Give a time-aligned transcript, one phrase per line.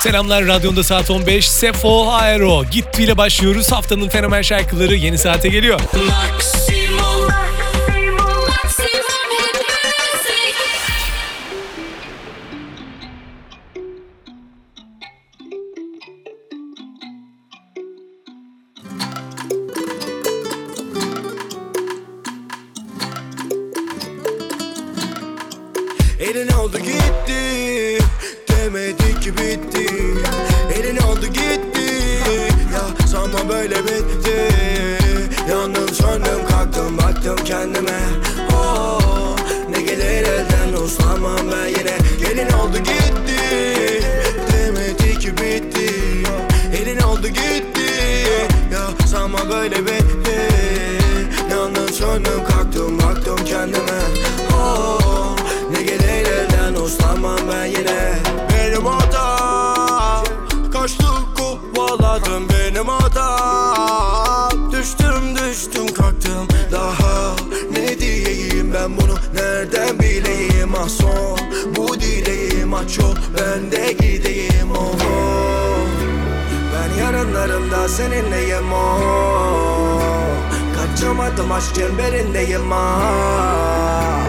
[0.00, 1.48] Selamlar radyonda saat 15.
[1.48, 2.64] Sefo Aero.
[2.64, 3.72] Gittiyle başlıyoruz.
[3.72, 5.80] Haftanın fenomen şarkıları yeni saate geliyor.
[5.80, 7.28] Maximum.
[26.20, 27.98] Elin oldu gitti
[28.68, 29.86] Demedi ki bitti.
[30.74, 31.88] Elin oldu gitti.
[32.74, 34.48] Ya sanma böyle bitti.
[35.50, 38.00] Yandım söndüm kalktım baktım kendime.
[38.52, 39.36] Oh,
[39.70, 41.98] Ne gelir elden uslanmam ben yine.
[42.20, 43.40] Gelin oldu gitti.
[44.52, 45.92] Demedi ki bitti.
[46.82, 47.92] Elin oldu gitti.
[48.72, 50.48] Ya sanma böyle bitti.
[51.50, 53.97] Yandım söndüm kalktım baktım kendime
[77.88, 80.00] yarınlarımda seninleyim oh.
[80.76, 84.24] Kaçamadım aşk çemberindeyim ah.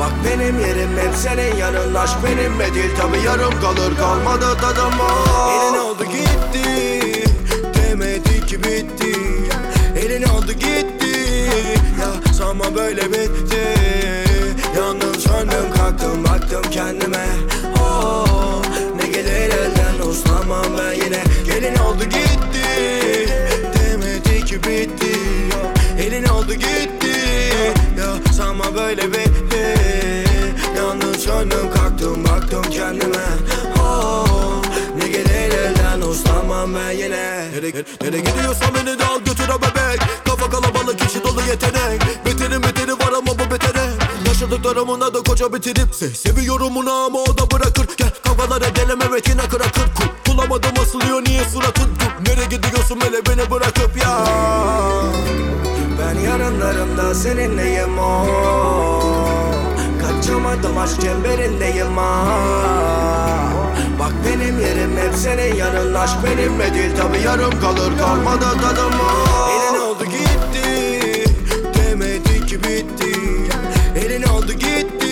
[0.00, 3.96] Bak benim yerim hep senin yanın Aşk benimle değil tabi yarım kalır.
[3.96, 5.70] Kalmadı tadım oh.
[5.70, 7.24] Elin oldu gitti
[7.74, 9.14] Demedi ki bitti.
[9.96, 11.48] Elin oldu gitti
[12.00, 13.74] Ya sanma böyle bitti.
[14.78, 17.26] Yandım söndüm kalktım baktım kendime.
[17.82, 18.62] Oh,
[19.00, 21.24] Ne gelir elden uslanmam ben yine.
[21.46, 22.53] Gelin oldu gitti
[24.54, 25.18] ki bitti
[25.98, 27.14] Elin oldu gitti.
[27.98, 29.74] Ya sanma böyle bitti.
[30.76, 33.26] Yandım söndüm kalktım baktım kendime.
[33.82, 34.62] Oh,
[34.98, 37.50] Ne gelir elden uslanmam ben yine.
[37.52, 40.00] Nere, nere gidiyorsan beni de al götür bebek.
[40.24, 42.00] Kafa kalabalık kişi dolu yetenek.
[42.26, 43.90] Beterin beteri var ama bu betere.
[44.26, 47.86] Yaşadıklarımın adı koca bitirip se Seviyorum onu ama o da bırakır.
[47.96, 51.84] Gel kavgalara edelim evet yine kıra kır Kul Bulamadım asılıyor niye suratın?
[51.84, 51.93] Nereye
[52.84, 54.24] gidiyorsun hele beni bırakıp ya.
[56.00, 58.26] Ben yarınlarımda seninleyim o.
[60.00, 63.52] Kaçamadım aşk çemberindeyim ah
[63.98, 65.94] Bak benim yerim hep senin yanın.
[65.94, 67.98] Aşk benimle değil tabi yarım kalır.
[67.98, 69.50] Kalmadı tadım ah.
[69.50, 71.24] Elin oldu gitti.
[71.74, 73.12] Demedi ki bitti.
[73.96, 75.03] Elin oldu gitti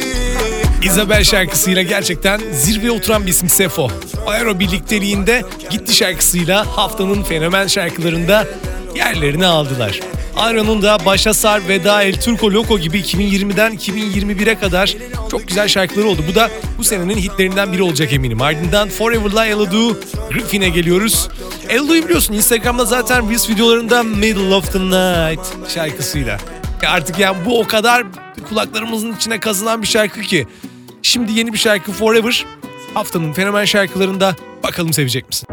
[0.84, 3.88] Isabel şarkısıyla gerçekten zirveye oturan bir isim Sefo.
[4.26, 8.46] Aero birlikteliğinde Gitti şarkısıyla haftanın fenomen şarkılarında
[8.94, 10.00] yerlerini aldılar.
[10.36, 14.96] Aero'nun da Başa Sar, Veda El Turco Loco gibi 2020'den 2021'e kadar
[15.30, 16.24] çok güzel şarkıları oldu.
[16.30, 18.42] Bu da bu senenin hitlerinden biri olacak eminim.
[18.42, 19.94] Ardından Forever'la Elodie,
[20.30, 21.28] Griffin'e geliyoruz.
[21.68, 26.38] Elodie'yu biliyorsun Instagram'da zaten Reels videolarında Middle of the Night şarkısıyla.
[26.86, 28.04] Artık yani bu o kadar
[28.48, 30.46] kulaklarımızın içine kazınan bir şarkı ki.
[31.12, 32.46] Şimdi yeni bir şarkı Forever.
[32.94, 35.48] Haftanın fenomen şarkılarında bakalım sevecek misin?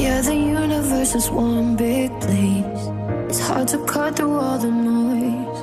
[0.00, 2.92] Yeah, the universe is one big place.
[3.28, 5.62] It's hard to cut through all the noise.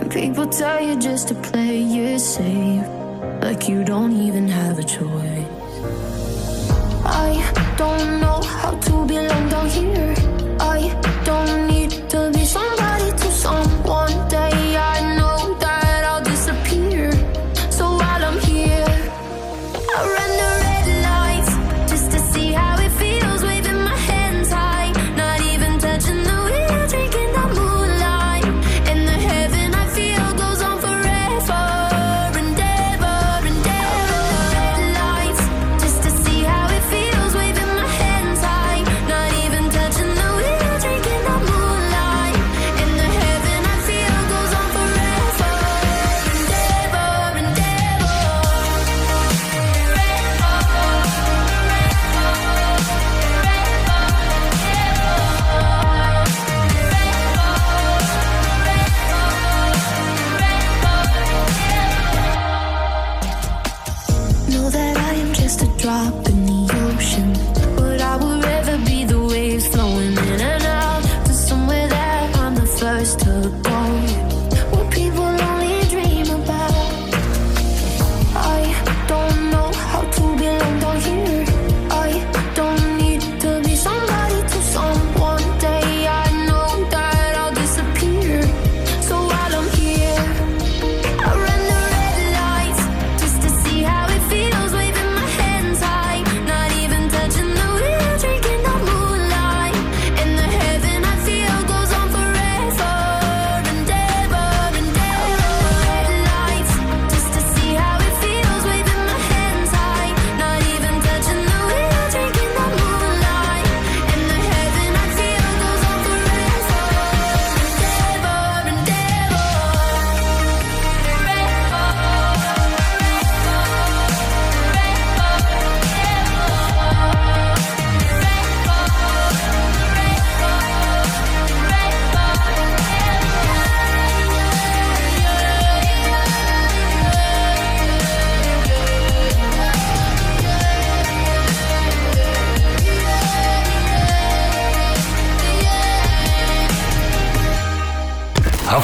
[0.00, 2.99] And people tell you just to play it safe.
[3.42, 5.46] Like you don't even have a choice.
[7.04, 10.14] I don't know how to belong down here.
[10.60, 10.78] I
[11.24, 11.79] don't need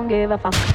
[0.00, 0.69] don't give a fuck.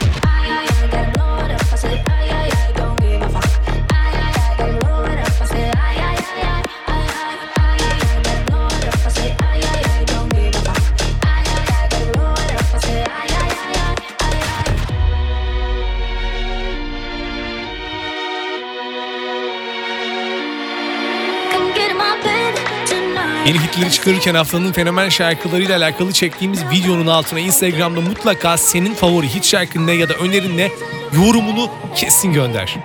[23.45, 29.45] Yeni hitleri çıkarırken haftanın fenomen şarkılarıyla alakalı çektiğimiz videonun altına Instagram'da mutlaka senin favori hit
[29.45, 30.71] şarkın ne ya da önerin ne
[31.13, 32.75] yorumunu kesin gönder.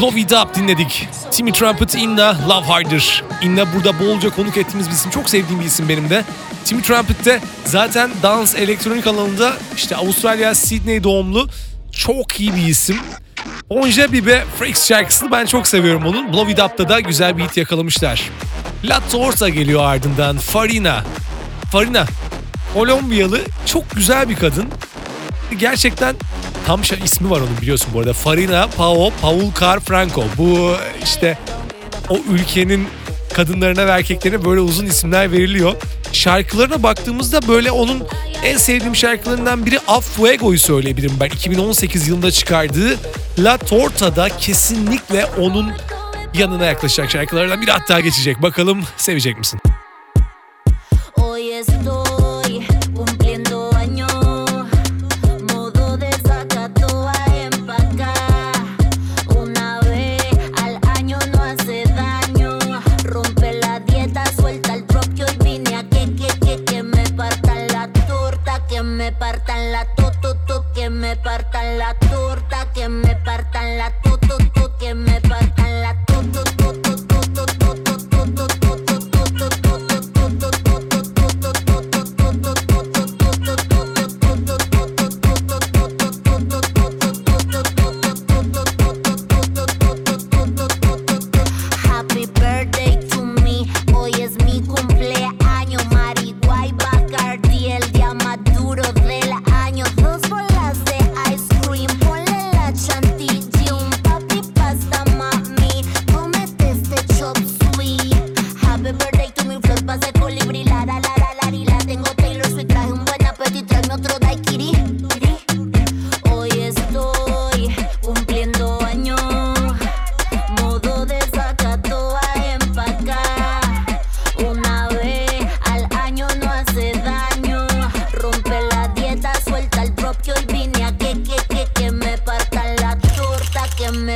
[0.00, 1.08] Love It Up dinledik.
[1.30, 3.24] Timmy Trumpet, Inna, Love Harder.
[3.42, 5.10] Inna burada bolca konuk ettiğimiz bir isim.
[5.10, 6.24] Çok sevdiğim bir isim benim de.
[6.64, 11.48] Timmy Trumpet de zaten dans elektronik alanında işte Avustralya, Sydney doğumlu
[11.92, 12.96] çok iyi bir isim.
[13.68, 16.32] Onja Bibe Freaks şarkısını ben çok seviyorum onun.
[16.32, 18.30] Blow It Up'ta da güzel bir hit yakalamışlar.
[18.84, 21.04] La Torta geliyor ardından Farina.
[21.72, 22.06] Farina
[22.74, 24.68] Kolombiyalı çok güzel bir kadın.
[25.58, 26.16] Gerçekten
[26.66, 28.12] tam şey ismi var onun biliyorsun bu arada.
[28.12, 30.24] Farina Pao Paul Carfranco.
[30.38, 31.38] Bu işte
[32.08, 32.88] o ülkenin
[33.38, 35.74] kadınlarına ve erkeklerine böyle uzun isimler veriliyor.
[36.12, 38.02] Şarkılarına baktığımızda böyle onun
[38.44, 41.26] en sevdiğim şarkılarından biri A Fuego'yu söyleyebilirim ben.
[41.26, 42.96] 2018 yılında çıkardığı
[43.38, 45.72] La Torta'da kesinlikle onun
[46.34, 48.42] yanına yaklaşacak şarkılardan biri hatta geçecek.
[48.42, 49.60] Bakalım sevecek misin?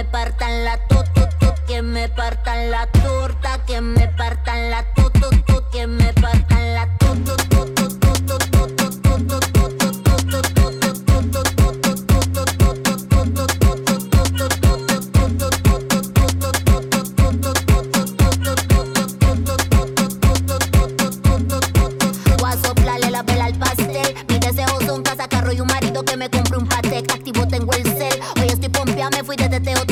[0.03, 4.83] me partan la tu, tu, tu, que me partan la torta, que me partan la
[4.95, 8.93] tu, tu, tu, que me partan la tu, tu, tu, tu, tu, tu, tu, tu,
[25.53, 27.05] y un marido que me compre un pastel.
[27.13, 28.21] Activo tengo el cel.
[28.41, 29.92] Hoy estoy pompea, me fui de teteo.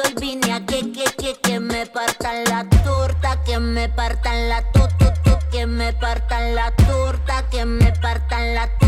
[0.00, 4.62] hoy vine a que, que, que, que me partan la torta, que me partan la
[4.72, 8.87] tu, tu, tu, que me partan la torta, que me partan la torta.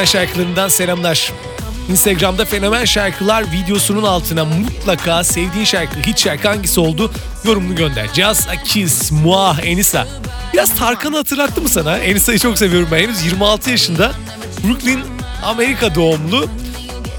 [0.00, 1.32] Fenomen şarkılarından selamlar.
[1.90, 7.12] Instagram'da Fenomen Şarkılar videosunun altına mutlaka sevdiğin şarkı, hiç şarkı hangisi oldu
[7.44, 8.08] yorumunu gönder.
[8.14, 10.06] Just a kiss, muah, Enisa.
[10.52, 11.98] Biraz Tarkan'ı hatırlattı mı sana?
[11.98, 12.98] Enisa'yı çok seviyorum ben.
[12.98, 14.12] Henüz 26 yaşında.
[14.64, 15.00] Brooklyn,
[15.44, 16.48] Amerika doğumlu.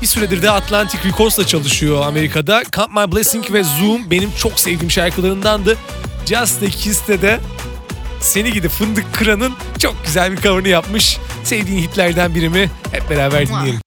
[0.01, 2.63] Bir süredir de Atlantic Records'la çalışıyor Amerika'da.
[2.71, 5.77] Count My Blessing ve Zoom benim çok sevdiğim şarkılarındandı.
[6.25, 7.39] Just a Kiss'te de
[8.21, 11.17] seni Gidi Fındık Kıran'ın çok güzel bir cover'ını yapmış.
[11.43, 12.69] Sevdiğin hitlerden birimi?
[12.91, 13.80] Hep beraber dinleyelim.